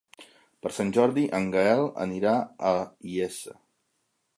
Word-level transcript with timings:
Per 0.65 0.71
Sant 0.77 0.93
Jordi 0.95 1.25
en 1.41 1.47
Gaël 1.57 1.85
anirà 2.07 2.35
a 2.71 2.77
la 2.79 2.85
Iessa. 3.15 3.59